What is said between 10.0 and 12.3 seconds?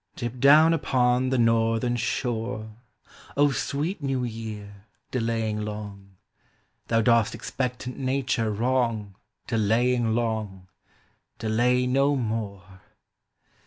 long, delay no